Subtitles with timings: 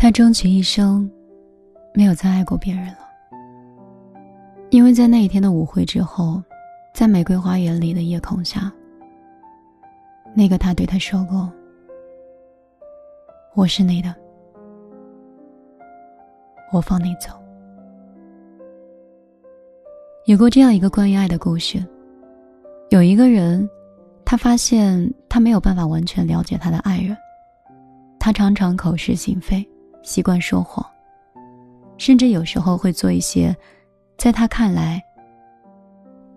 [0.00, 1.10] 他终其一生，
[1.92, 2.98] 没有再爱过别人了。
[4.70, 6.40] 因为在那一天的舞会之后，
[6.94, 8.72] 在玫瑰花园里的夜空下，
[10.36, 11.52] 那个他对他说过
[13.56, 14.14] ：“我是你的，
[16.72, 17.30] 我放你走。”
[20.26, 21.84] 有过这样一个关于爱的故事，
[22.90, 23.68] 有一个人，
[24.24, 27.16] 他发现他没有办法完全了解他的爱人，
[28.20, 29.68] 他常常口是心非，
[30.08, 30.82] 习惯说谎，
[31.98, 33.54] 甚至有时候会做一些，
[34.16, 35.04] 在他看来，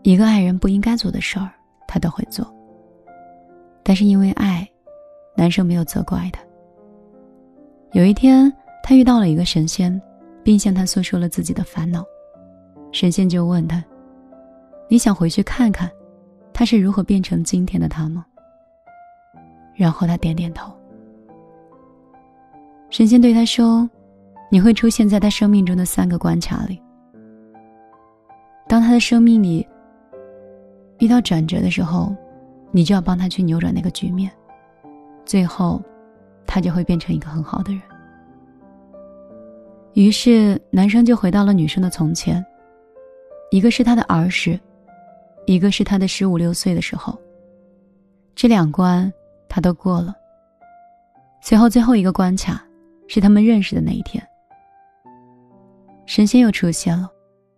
[0.01, 1.49] 一个爱人不应该做的事儿，
[1.87, 2.45] 他都会做。
[3.81, 4.69] 但是因为爱，
[5.37, 6.41] 男生没有责怪他。
[7.93, 8.51] 有一天，
[8.83, 9.99] 他遇到了一个神仙，
[10.43, 12.03] 并向他诉说了自己的烦恼。
[12.91, 13.81] 神仙就问他
[14.89, 15.89] ：“你想回去看看，
[16.51, 18.25] 他是如何变成今天的他吗？”
[19.73, 20.73] 然后他点点头。
[22.91, 23.89] 神仙对他说
[24.51, 26.79] ：“你会出现在他生命中的三个关卡里。
[28.67, 29.65] 当他的生命里
[30.99, 32.13] 遇到转折的时候，
[32.69, 34.29] 你就要帮他去扭转那个局面，
[35.25, 35.81] 最后，
[36.45, 37.81] 他就会变成一个很好的人。”
[39.95, 42.45] 于是，男生就回到了女生的从前。
[43.51, 44.59] 一个是他的儿时，
[45.45, 47.17] 一个是他的十五六岁的时候。
[48.35, 49.11] 这两关
[49.47, 50.13] 他都过了。
[51.41, 52.61] 随后最后一个关卡
[53.13, 54.25] 是他们认识的那一天。
[56.05, 57.11] 神仙又出现了，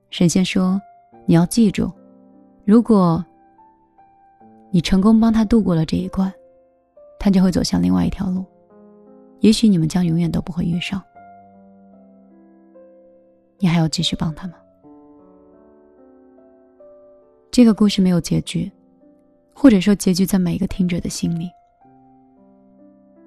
[0.09, 0.81] 神仙说
[1.27, 1.91] ：“你要记住，
[2.65, 3.23] 如果
[4.71, 6.33] 你成功帮他度过了这一关，
[7.19, 8.43] 他就会走向另外一条路，
[9.41, 10.99] 也许你们将永远都不会遇上。
[13.59, 14.55] 你还要继续帮他吗？”
[17.51, 18.71] 这个故事没有结局，
[19.53, 21.47] 或者说结局在每一个听者的心里。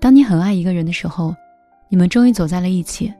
[0.01, 1.33] 当你很爱一个人的时候，
[1.89, 3.13] 你们终于走在了一起。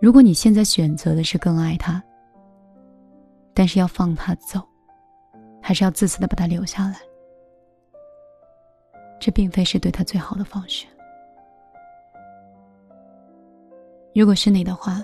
[0.00, 2.02] 如果你现在选择的是更爱他，
[3.52, 4.60] 但是要放他走，
[5.60, 6.96] 还是要自私的把他留下来？
[9.20, 10.86] 这并非是对他最好的方式。
[14.14, 15.02] 如果是你的话，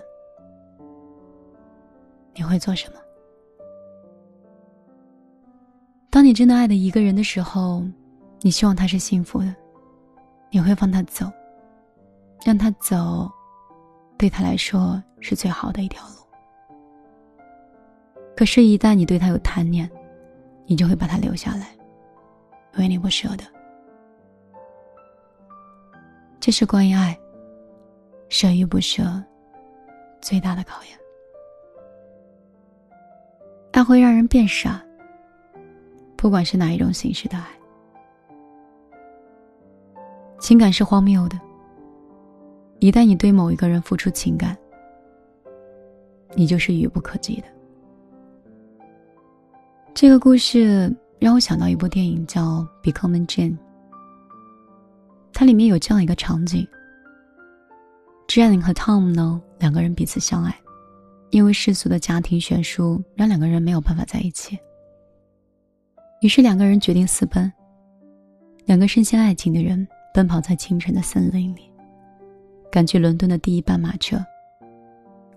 [2.34, 2.98] 你会做什么？
[6.10, 7.82] 当你真的爱的一个人的时候，
[8.40, 9.52] 你希望他是幸福的，
[10.52, 11.26] 你会放他走，
[12.42, 13.30] 让他走，
[14.16, 16.14] 对他来说是最好的一条路。
[18.34, 19.90] 可是，一旦你对他有贪念，
[20.66, 21.76] 你就会把他留下来，
[22.74, 23.44] 因为你不舍得。
[26.40, 27.18] 这是关于爱，
[28.28, 29.04] 舍与不舍
[30.20, 30.98] 最大的考验。
[33.70, 34.82] 爱会让人变傻。
[36.16, 37.44] 不管是哪一种形式的爱，
[40.40, 41.38] 情感是荒谬的。
[42.84, 44.54] 一旦你对某一个人付出情感，
[46.34, 47.44] 你就是愚不可及的。
[49.94, 53.52] 这个故事让我想到一部电影叫《Becoming Jane》，
[55.32, 56.68] 它里面有这样一个场景
[58.28, 60.54] ：Jane 和 Tom 呢两个人彼此相爱，
[61.30, 64.58] 因为世俗的家庭悬殊，让两个人没有办法在一起。
[66.20, 67.50] 于是两个人决定私奔。
[68.66, 71.70] 两个深陷爱情的人奔跑在清晨的森林里，
[72.74, 74.18] 赶去伦敦的第一班马车，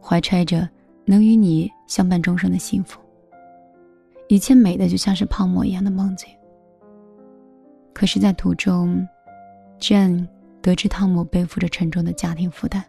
[0.02, 0.68] 怀揣着
[1.06, 3.00] 能与你相伴终生的幸福。
[4.28, 6.28] 一切美的就像是泡沫一样的梦境。
[7.94, 9.08] 可是，在途中
[9.80, 10.28] ，Jane
[10.64, 12.84] 得知汤姆背负着沉重的家庭负担，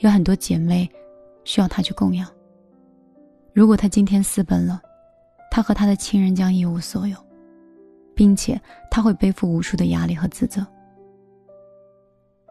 [0.00, 0.86] 有很多姐妹
[1.44, 2.28] 需要他去供养。
[3.54, 4.82] 如果他今天私奔了，
[5.50, 7.16] 他和他的亲人将一无所有，
[8.14, 10.62] 并且他会背负无数的压力和自责。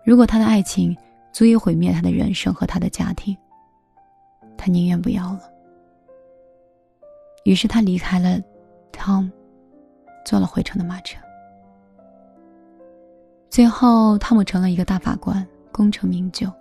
[0.04, 0.96] 如果他的爱情
[1.32, 3.38] 足以毁灭他的人生和他的家庭，
[4.58, 5.42] 他宁愿不要了。
[7.46, 8.42] 于是他离开了
[8.92, 9.32] Tom，
[10.26, 11.20] 坐了回程的马车。
[13.50, 16.52] 最后，汤姆成了一个大法官，功成名就，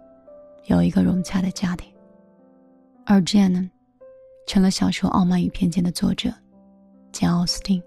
[0.66, 1.92] 有一个融洽的家庭，
[3.04, 3.70] 而 Jane 呢。
[4.46, 6.32] 成了小说《傲慢与偏见》的作者，
[7.12, 7.82] 简·奥斯汀，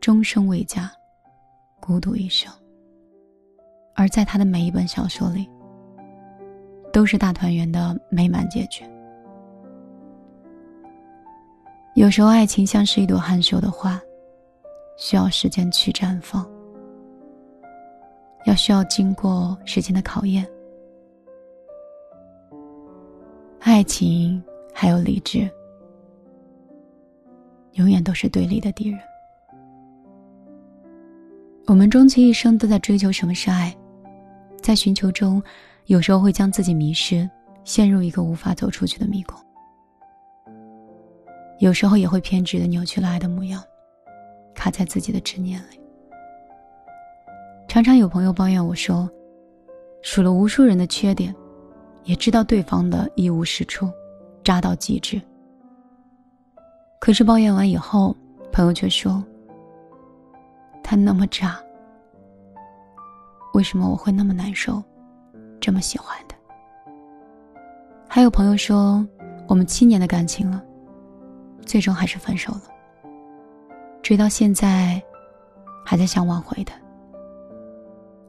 [0.00, 0.88] 终生未嫁，
[1.80, 2.52] 孤独一生。
[3.94, 5.48] 而在他的每一本小说里，
[6.92, 8.84] 都是大团圆的美满结局。
[11.94, 14.00] 有时候，爱情像是一朵含羞的花，
[14.96, 16.48] 需要时间去绽放，
[18.46, 20.46] 要需要经过时间的考验。
[23.60, 24.42] 爱情
[24.72, 25.48] 还有理智。
[27.74, 29.00] 永远都是对立的敌人。
[31.66, 33.74] 我们终其一生都在追求什么是爱，
[34.62, 35.42] 在寻求中，
[35.86, 37.28] 有时候会将自己迷失，
[37.64, 39.36] 陷入一个无法走出去的迷宫；
[41.58, 43.62] 有时候也会偏执的扭曲了爱的模样，
[44.54, 45.80] 卡在自己的执念里。
[47.66, 49.10] 常常有朋友抱怨我说，
[50.02, 51.34] 数了无数人的缺点，
[52.04, 53.90] 也知道对方的一无是处，
[54.44, 55.20] 渣到极致。
[57.00, 58.16] 可是抱怨完以后，
[58.52, 59.24] 朋友却说
[60.84, 61.60] ：“他那么渣，
[63.52, 64.82] 为什么我会那么难受？”
[65.60, 66.34] 这么喜欢的，
[68.08, 69.06] 还有朋友说，
[69.46, 70.60] 我们七年的感情了，
[71.64, 72.62] 最终还是分手了。
[74.02, 75.00] 追到现在，
[75.86, 76.72] 还在想挽回的。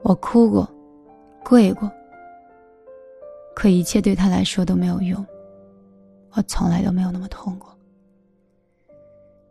[0.04, 0.70] 我哭过，
[1.44, 1.92] 跪过，
[3.56, 5.26] 可一切对他来说都没有用。
[6.34, 7.76] 我从来都没有那么痛过。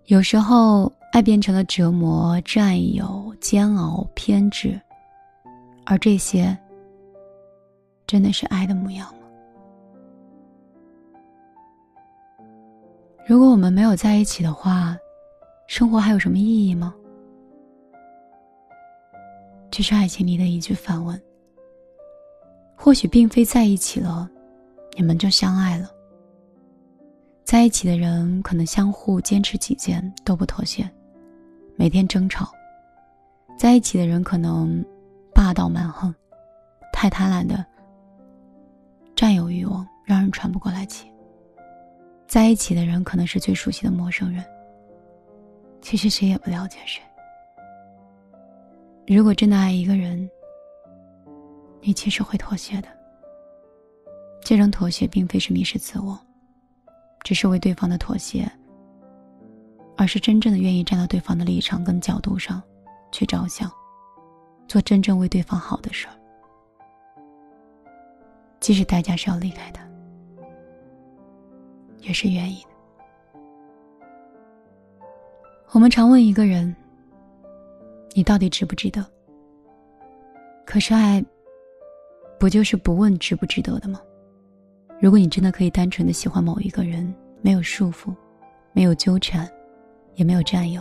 [0.04, 4.80] 有时候，爱变成了折磨、占有、煎熬、偏执，
[5.84, 6.56] 而这些。
[8.04, 9.20] 真的是爱的模样吗？
[13.24, 14.94] 如果我们没有在一起的话，
[15.66, 16.94] 生活还有什么意义吗？
[19.70, 21.18] 这是爱情里的一句反问。
[22.76, 24.28] 或许并非在一起了，
[24.94, 25.88] 你们就相爱了。
[27.44, 30.86] 在一起的人可能相互坚持己见，都不妥协，
[31.76, 32.44] 每天争吵；
[33.56, 34.84] 在一起的人可能
[35.52, 36.14] 霸道蛮横，
[36.94, 37.62] 太贪婪的。
[39.14, 41.12] 占有欲望让人喘不过来气。
[42.26, 44.42] 在一起的人可能是最熟悉的陌生人。
[45.82, 47.02] 其实谁也不了解谁。
[49.06, 50.26] 如果真的爱一个人，
[51.82, 52.88] 你其实会妥协的。
[54.40, 56.18] 这种妥协并非是迷失自我，
[57.24, 58.50] 只是为对方的妥协，
[59.98, 62.62] 而是真正的愿意站到对方的立场跟角度上，
[63.10, 63.70] 去着想，
[64.66, 66.14] 做真正为对方好的事儿。
[68.60, 69.82] 即使代价是要离开他，
[71.98, 72.68] 也是愿意的。
[75.72, 76.74] 我们常问一个人
[78.14, 79.04] ：“你到底值不值得？”
[80.64, 81.24] 可是爱，
[82.38, 84.00] 不就是不问值不值得的吗？
[85.00, 88.14] 如果你真的可以单纯的喜欢某一个人，没有束缚，
[88.72, 89.50] 没有纠缠，
[90.14, 90.80] 也没有占有，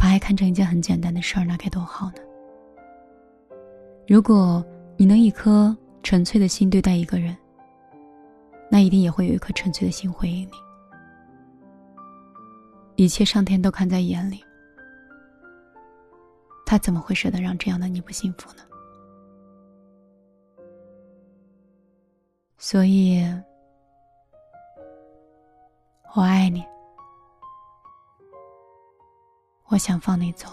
[0.00, 2.22] 把爱看成一件很简单的事儿，那该多好呢？
[4.08, 4.64] 如果
[4.96, 5.76] 你能一颗。
[6.02, 7.36] 纯粹的心对待一个人，
[8.70, 10.52] 那一定也会有一颗纯粹的心回应你。
[12.96, 14.42] 一切上天都看在眼里，
[16.64, 18.62] 他怎么会舍得让这样的你不幸福呢？
[22.56, 23.22] 所以，
[26.16, 26.64] 我爱你，
[29.70, 30.46] 我想放你走。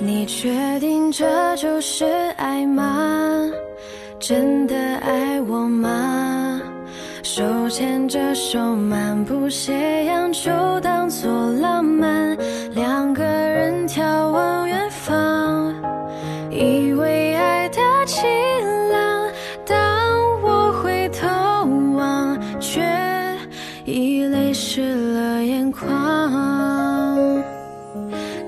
[0.00, 2.04] 你确定这就是
[2.36, 3.50] 爱吗？
[4.20, 6.60] 真的爱我吗？
[7.24, 11.47] 手牵着手漫步斜阳，就当作
[25.68, 27.44] 眼眶。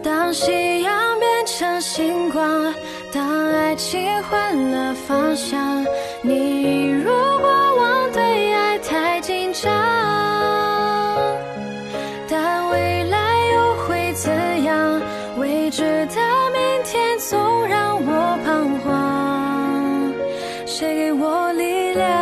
[0.02, 0.90] 当夕阳。
[1.20, 2.74] 变成星光，
[3.14, 5.84] 当爱情换了方向，
[6.22, 9.70] 你如果忘对爱太紧张，
[12.28, 13.18] 但未来
[13.54, 15.00] 又会怎样？
[15.38, 16.16] 未知的
[16.52, 20.12] 明天总让我彷徨，
[20.66, 22.19] 谁给我力量？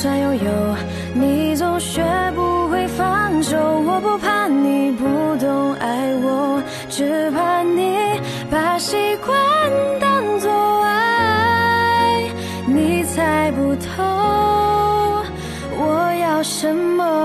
[0.00, 0.50] 算拥有，
[1.12, 2.02] 你总学
[2.34, 3.58] 不会放手。
[3.58, 5.04] 我不怕你不
[5.36, 7.98] 懂爱我，只怕你
[8.50, 9.36] 把习惯
[10.00, 10.50] 当作
[10.84, 12.24] 爱。
[12.66, 14.02] 你猜不透
[15.76, 17.19] 我要什么。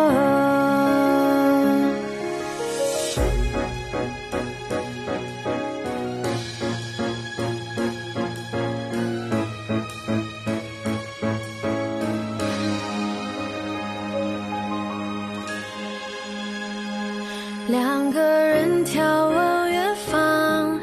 [17.67, 20.79] 两个人眺望远方，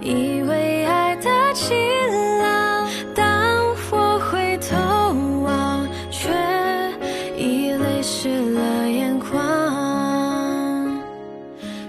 [0.00, 1.76] 以为爱的晴
[2.42, 2.88] 朗。
[3.14, 3.24] 当
[3.92, 4.76] 我回头
[5.44, 6.28] 望，却
[7.36, 11.00] 已泪湿了眼眶。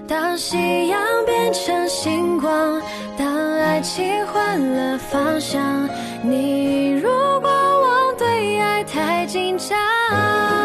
[0.08, 2.80] 当夕阳变成星光，
[3.18, 5.90] 当爱情换了方向，
[6.22, 7.10] 你如
[7.42, 10.61] 果往对爱太紧张。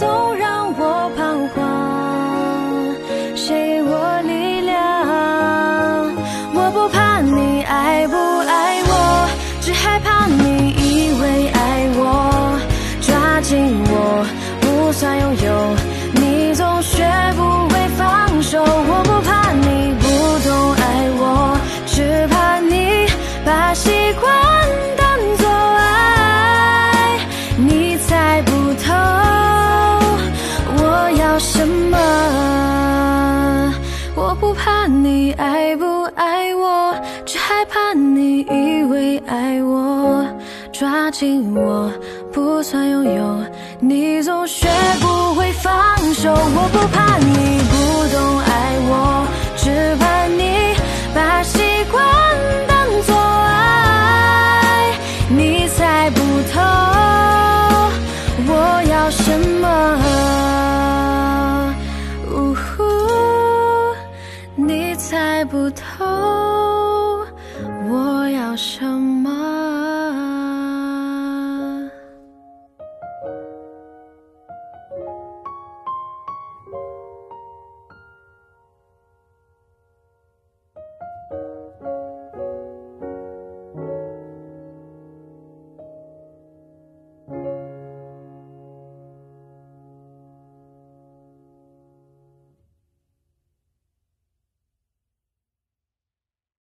[0.00, 0.39] 明天
[31.40, 31.98] 什么
[34.14, 36.94] 我不怕你爱不爱我
[37.24, 40.24] 只害怕你以为爱我。
[40.72, 41.92] 抓紧我
[42.32, 43.44] 不算拥有
[43.80, 44.66] 你总学
[45.00, 45.72] 不会放
[46.14, 50.74] 手我不怕你不懂爱我只怕你
[51.14, 52.69] 把习惯